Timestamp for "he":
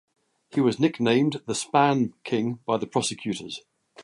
0.49-0.59